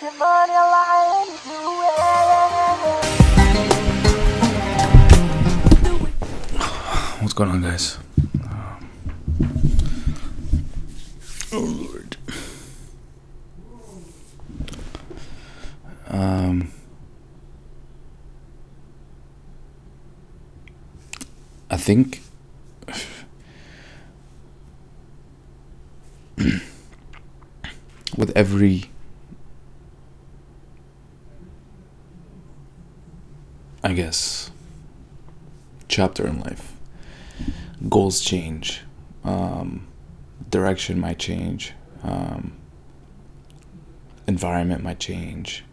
What's 0.00 0.12
going 7.32 7.50
on, 7.50 7.62
guys? 7.62 7.98
Um, 8.42 8.90
oh 11.52 11.60
Lord. 11.60 12.16
Um, 16.08 16.72
I 21.70 21.76
think 21.76 22.20
with 28.16 28.32
every 28.34 28.90
I 33.84 33.92
guess 33.92 34.50
chapter 35.88 36.26
in 36.26 36.40
life. 36.40 36.72
Goals 37.86 38.22
change. 38.22 38.80
Um, 39.22 39.86
direction 40.48 40.98
might 40.98 41.18
change. 41.18 41.74
Um, 42.02 42.56
environment 44.26 44.82
might 44.82 44.98
change. 44.98 45.64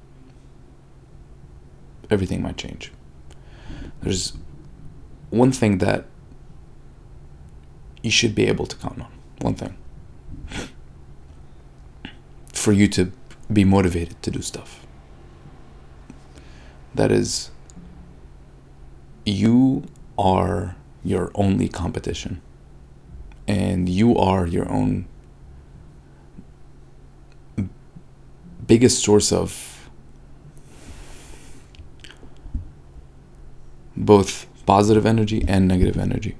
Everything 2.09 2.41
might 2.41 2.57
change. 2.57 2.91
There's 4.01 4.33
one 5.29 5.53
thing 5.53 5.77
that 5.77 6.05
you 8.03 8.11
should 8.11 8.35
be 8.35 8.45
able 8.45 8.65
to 8.65 8.75
count 8.75 8.99
on. 8.99 9.11
One 9.39 9.55
thing. 9.55 9.77
For 12.51 12.73
you 12.73 12.89
to 12.89 13.13
be 13.51 13.63
motivated 13.63 14.21
to 14.23 14.31
do 14.31 14.41
stuff. 14.41 14.85
That 16.93 17.09
is, 17.09 17.51
you 19.25 19.83
are 20.17 20.75
your 21.03 21.31
only 21.35 21.67
competition, 21.67 22.41
and 23.47 23.89
you 23.89 24.17
are 24.17 24.45
your 24.47 24.69
own 24.71 25.07
biggest 28.67 29.03
source 29.03 29.31
of 29.31 29.89
both 33.97 34.47
positive 34.65 35.05
energy 35.05 35.43
and 35.47 35.67
negative 35.67 35.97
energy. 35.97 36.37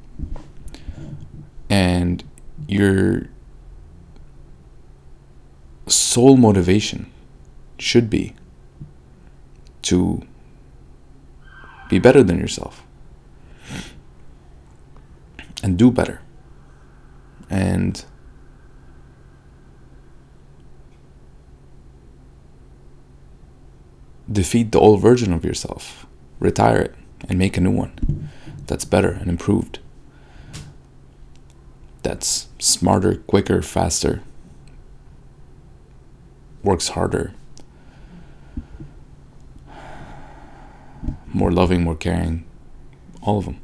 And 1.70 2.24
you're 2.68 3.28
sole 5.88 6.38
motivation 6.38 7.12
should 7.78 8.10
be 8.10 8.34
to 9.82 10.22
be 11.92 12.00
better 12.00 12.24
than 12.24 12.40
yourself. 12.40 12.84
And 15.62 15.78
do 15.78 15.92
better. 15.92 16.22
And 17.50 18.06
defeat 24.32 24.72
the 24.72 24.80
old 24.80 25.02
version 25.02 25.34
of 25.34 25.44
yourself. 25.44 26.08
Retire 26.40 26.80
it 26.80 26.96
and 27.28 27.38
make 27.38 27.58
a 27.58 27.62
new 27.62 27.72
one 27.72 28.30
that's 28.68 28.86
better 28.86 29.12
and 29.12 29.28
improved. 29.28 29.80
That's 32.04 32.48
smarter 32.58 33.16
quicker 33.16 33.62
faster. 33.62 34.22
Works 36.64 36.90
harder, 36.90 37.34
more 41.52 41.64
loving, 41.64 41.84
more 41.84 41.96
caring, 41.96 42.46
all 43.22 43.38
of 43.38 43.46
them. 43.46 43.60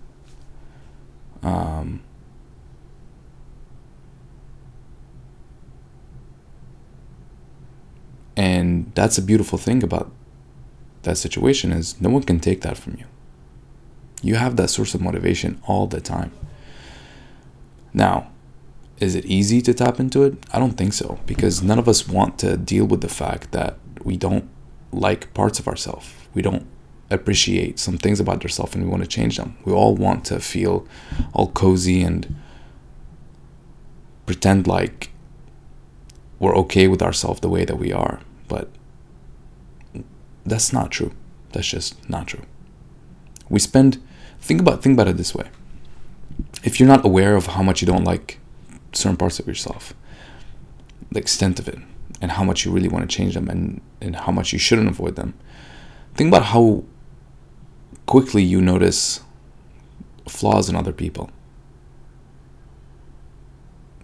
Um, 1.43 2.01
and 8.35 8.91
that's 8.95 9.17
a 9.17 9.21
beautiful 9.21 9.57
thing 9.57 9.83
about 9.83 10.11
that 11.03 11.17
situation 11.17 11.71
is 11.71 11.99
no 12.01 12.09
one 12.09 12.23
can 12.23 12.39
take 12.39 12.61
that 12.61 12.77
from 12.77 12.97
you. 12.97 13.05
You 14.21 14.35
have 14.35 14.55
that 14.57 14.69
source 14.69 14.93
of 14.93 15.01
motivation 15.01 15.61
all 15.67 15.87
the 15.87 16.01
time. 16.01 16.31
Now, 17.93 18.31
is 18.99 19.15
it 19.15 19.25
easy 19.25 19.61
to 19.61 19.73
tap 19.73 19.99
into 19.99 20.23
it? 20.23 20.33
I 20.51 20.59
don't 20.59 20.75
think 20.75 20.93
so 20.93 21.19
because 21.25 21.61
none 21.61 21.79
of 21.79 21.87
us 21.87 22.07
want 22.07 22.39
to 22.39 22.57
deal 22.57 22.85
with 22.85 23.01
the 23.01 23.09
fact 23.09 23.51
that 23.51 23.77
we 24.03 24.17
don't 24.17 24.49
like 24.91 25.33
parts 25.33 25.59
of 25.59 25.67
ourselves. 25.67 26.11
We 26.33 26.41
don't 26.41 26.65
appreciate 27.09 27.79
some 27.79 27.97
things 27.97 28.19
about 28.19 28.43
ourselves 28.43 28.75
and 28.75 28.83
we 28.83 28.89
want 28.89 29.03
to 29.03 29.09
change 29.09 29.37
them. 29.37 29.57
We 29.65 29.71
all 29.71 29.95
want 29.95 30.25
to 30.25 30.39
feel 30.39 30.85
all 31.33 31.51
cozy 31.51 32.01
and 32.01 32.35
pretend 34.25 34.67
like 34.67 35.11
we're 36.39 36.55
okay 36.57 36.87
with 36.87 37.01
ourselves 37.01 37.39
the 37.39 37.49
way 37.49 37.65
that 37.65 37.77
we 37.77 37.91
are. 37.93 38.19
But 38.47 38.69
that's 40.45 40.71
not 40.73 40.91
true. 40.91 41.13
That's 41.53 41.67
just 41.67 42.09
not 42.09 42.27
true. 42.27 42.43
We 43.49 43.59
spend 43.59 44.01
think 44.39 44.61
about 44.61 44.83
think 44.83 44.93
about 44.95 45.07
it 45.07 45.17
this 45.17 45.33
way. 45.33 45.49
If 46.63 46.79
you're 46.79 46.87
not 46.89 47.05
aware 47.05 47.35
of 47.35 47.47
how 47.47 47.63
much 47.63 47.81
you 47.81 47.87
don't 47.87 48.03
like 48.03 48.39
certain 48.93 49.17
parts 49.17 49.39
of 49.39 49.47
yourself, 49.47 49.93
the 51.11 51.19
extent 51.19 51.59
of 51.59 51.67
it, 51.67 51.79
and 52.21 52.31
how 52.31 52.43
much 52.43 52.65
you 52.65 52.71
really 52.71 52.89
want 52.89 53.09
to 53.09 53.15
change 53.15 53.33
them, 53.33 53.49
and, 53.49 53.81
and 54.01 54.15
how 54.15 54.31
much 54.31 54.53
you 54.53 54.59
shouldn't 54.59 54.89
avoid 54.89 55.15
them. 55.15 55.33
Think 56.15 56.29
about 56.29 56.45
how 56.45 56.83
quickly 58.07 58.41
you 58.41 58.59
notice 58.59 59.21
flaws 60.27 60.67
in 60.67 60.75
other 60.75 60.93
people. 60.93 61.29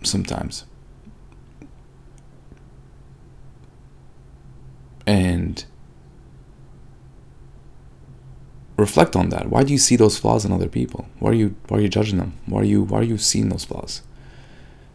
Sometimes. 0.03 0.65
And 5.07 5.65
reflect 8.77 9.15
on 9.15 9.29
that. 9.29 9.49
Why 9.49 9.63
do 9.63 9.71
you 9.73 9.79
see 9.79 9.95
those 9.95 10.17
flaws 10.17 10.45
in 10.45 10.51
other 10.51 10.69
people? 10.69 11.07
Why 11.19 11.31
are 11.31 11.33
you 11.33 11.55
why 11.67 11.77
are 11.77 11.81
you 11.81 11.89
judging 11.89 12.17
them? 12.17 12.37
Why 12.45 12.61
are 12.61 12.65
you 12.65 12.83
why 12.83 12.99
are 12.99 13.03
you 13.03 13.17
seeing 13.17 13.49
those 13.49 13.65
flaws? 13.65 14.01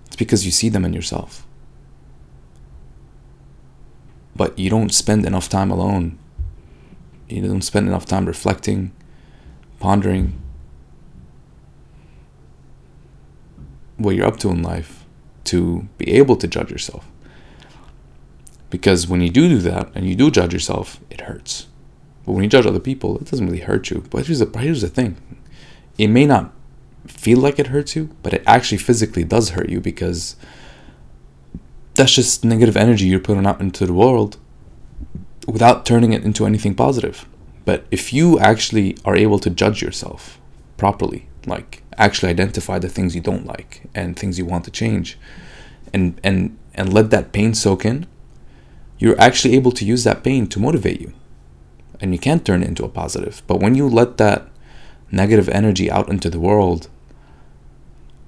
It's 0.07 0.17
because 0.17 0.45
you 0.45 0.53
see 0.53 0.69
them 0.69 0.85
in 0.85 0.93
yourself. 0.93 1.47
But 4.37 4.59
you 4.59 4.71
don't 4.71 4.95
spend 4.95 5.27
enough 5.27 5.49
time 5.49 5.71
alone. 5.71 6.19
You 7.29 7.43
don't 7.43 7.63
spend 7.63 7.89
enough 7.89 8.07
time 8.07 8.25
reflecting, 8.25 8.93
pondering 9.79 10.41
what 13.97 14.15
you're 14.15 14.27
up 14.27 14.39
to 14.39 14.51
in 14.51 14.63
life 14.63 15.05
to 15.45 15.89
be 15.99 16.13
able 16.13 16.37
to 16.37 16.47
judge 16.47 16.71
yourself. 16.71 17.07
Because 18.71 19.09
when 19.09 19.21
you 19.21 19.31
do 19.31 19.49
do 19.49 19.59
that 19.59 19.91
and 19.95 20.07
you 20.07 20.15
do 20.15 20.31
judge 20.31 20.53
yourself, 20.53 21.01
it 21.11 21.23
hurts. 21.23 21.67
But 22.25 22.33
when 22.33 22.45
you 22.45 22.51
judge 22.51 22.67
other 22.67 22.81
people, 22.81 23.17
it 23.17 23.25
doesn't 23.25 23.47
really 23.47 23.61
hurt 23.61 23.91
you. 23.91 24.05
But 24.11 24.27
here's 24.27 24.41
the, 24.41 24.59
here's 24.59 24.83
the 24.83 24.89
thing 24.89 25.17
it 25.97 26.09
may 26.09 26.27
not 26.27 26.53
feel 27.07 27.39
like 27.39 27.59
it 27.59 27.69
hurts 27.69 27.97
you, 27.97 28.11
but 28.23 28.35
it 28.35 28.43
actually 28.47 28.79
physically 28.79 29.25
does 29.25 29.51
hurt 29.51 29.69
you 29.69 29.81
because 29.81 30.37
that's 31.95 32.13
just 32.13 32.45
negative 32.45 32.77
energy 32.77 33.07
you're 33.07 33.19
putting 33.19 33.47
out 33.47 33.61
into 33.61 33.87
the 33.87 33.93
world 33.93 34.37
without 35.47 35.87
turning 35.87 36.13
it 36.13 36.23
into 36.23 36.47
anything 36.47 36.75
positive. 36.75 37.27
But 37.69 37.85
if 37.91 38.15
you 38.15 38.39
actually 38.39 38.97
are 39.05 39.15
able 39.15 39.39
to 39.41 39.51
judge 39.51 39.83
yourself 39.83 40.41
properly, 40.79 41.29
like 41.45 41.83
actually 41.99 42.31
identify 42.31 42.79
the 42.79 42.89
things 42.89 43.15
you 43.15 43.21
don't 43.21 43.45
like 43.45 43.83
and 43.95 44.17
things 44.17 44.39
you 44.39 44.47
want 44.47 44.65
to 44.65 44.71
change 44.71 45.19
and 45.93 46.19
and 46.25 46.57
and 46.73 46.95
let 46.95 47.11
that 47.11 47.31
pain 47.33 47.53
soak 47.53 47.85
in, 47.85 48.07
you're 48.99 49.21
actually 49.21 49.55
able 49.55 49.73
to 49.73 49.85
use 49.85 50.03
that 50.05 50.25
pain 50.25 50.47
to 50.47 50.59
motivate 50.59 51.03
you. 51.03 51.13
And 52.01 52.15
you 52.15 52.19
can 52.19 52.41
turn 52.41 52.63
it 52.63 52.69
into 52.69 52.87
a 52.87 52.89
positive. 52.89 53.43
But 53.47 53.61
when 53.61 53.75
you 53.75 53.87
let 53.87 54.17
that 54.17 54.49
negative 55.11 55.51
energy 55.51 55.91
out 55.91 56.09
into 56.09 56.31
the 56.31 56.41
world 56.41 56.89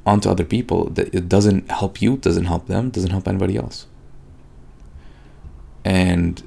onto 0.04 0.28
other 0.28 0.44
people 0.44 0.90
that 0.90 1.14
it 1.14 1.31
doesn't 1.31 1.70
help 1.70 2.02
you 2.02 2.19
doesn't 2.19 2.44
help 2.44 2.66
them 2.66 2.90
doesn't 2.90 3.14
help 3.16 3.26
anybody 3.26 3.56
else 3.56 3.87
and 5.82 6.42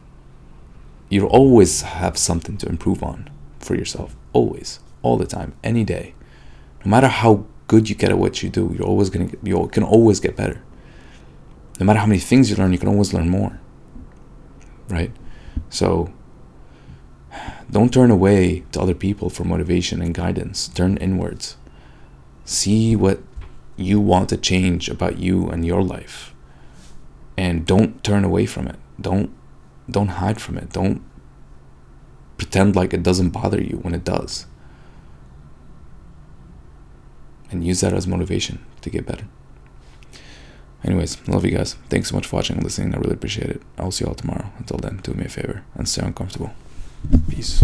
you'll 1.13 1.27
always 1.27 1.81
have 1.81 2.17
something 2.17 2.57
to 2.57 2.67
improve 2.67 3.03
on 3.03 3.29
for 3.59 3.75
yourself 3.75 4.15
always 4.33 4.79
all 5.01 5.17
the 5.17 5.25
time 5.25 5.53
any 5.63 5.83
day 5.83 6.13
no 6.83 6.89
matter 6.89 7.07
how 7.07 7.45
good 7.67 7.89
you 7.89 7.95
get 7.95 8.09
at 8.09 8.17
what 8.17 8.41
you 8.43 8.49
do 8.49 8.73
you're 8.77 8.87
always 8.87 9.09
gonna 9.09 9.25
get, 9.25 9.39
you 9.43 9.67
can 9.67 9.83
always 9.83 10.19
get 10.19 10.35
better 10.35 10.61
no 11.79 11.85
matter 11.85 11.99
how 11.99 12.05
many 12.05 12.19
things 12.19 12.49
you 12.49 12.55
learn 12.55 12.71
you 12.71 12.79
can 12.79 12.89
always 12.89 13.13
learn 13.13 13.29
more 13.29 13.59
right 14.89 15.11
so 15.69 16.11
don't 17.73 17.91
turn 17.91 18.11
away 18.11 18.63
to 18.71 18.79
other 18.79 18.93
people 18.93 19.31
for 19.31 19.43
motivation 19.43 19.99
and 19.99 20.13
guidance. 20.13 20.67
Turn 20.67 20.97
inwards. 20.97 21.57
See 22.45 22.95
what 22.95 23.23
you 23.75 23.99
want 23.99 24.29
to 24.29 24.37
change 24.37 24.89
about 24.89 25.17
you 25.17 25.49
and 25.49 25.65
your 25.65 25.81
life. 25.81 26.35
And 27.35 27.65
don't 27.65 28.03
turn 28.03 28.23
away 28.23 28.45
from 28.45 28.67
it. 28.67 28.75
Don't 29.01 29.31
don't 29.89 30.09
hide 30.09 30.41
from 30.41 30.57
it. 30.57 30.71
Don't 30.71 31.01
pretend 32.37 32.75
like 32.75 32.93
it 32.93 33.03
doesn't 33.03 33.29
bother 33.29 33.61
you 33.61 33.77
when 33.77 33.93
it 33.93 34.03
does. 34.03 34.45
And 37.51 37.65
use 37.65 37.81
that 37.81 37.93
as 37.93 38.07
motivation 38.07 38.65
to 38.81 38.89
get 38.89 39.05
better. 39.05 39.25
Anyways, 40.83 41.25
love 41.27 41.45
you 41.45 41.51
guys. 41.51 41.75
Thanks 41.89 42.09
so 42.09 42.15
much 42.15 42.27
for 42.27 42.35
watching 42.35 42.57
and 42.57 42.63
listening. 42.63 42.93
I 42.93 42.97
really 42.97 43.13
appreciate 43.13 43.49
it. 43.49 43.61
I'll 43.77 43.91
see 43.91 44.03
you 44.03 44.09
all 44.09 44.15
tomorrow. 44.15 44.51
Until 44.57 44.77
then, 44.77 44.97
do 45.03 45.13
me 45.13 45.25
a 45.25 45.29
favor 45.29 45.63
and 45.75 45.87
stay 45.87 46.05
uncomfortable. 46.05 46.51
Peace. 47.29 47.63